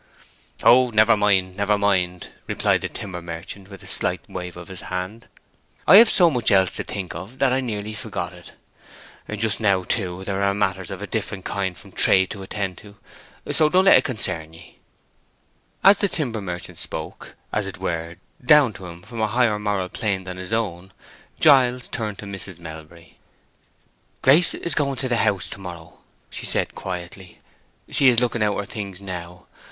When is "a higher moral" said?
19.21-19.87